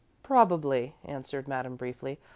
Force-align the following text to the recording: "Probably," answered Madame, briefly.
"Probably," 0.23 0.95
answered 1.03 1.47
Madame, 1.47 1.75
briefly. 1.75 2.19